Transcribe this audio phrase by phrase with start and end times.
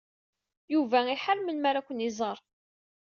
[0.73, 2.37] Yuba iḥar melmi ara ken-iẓer.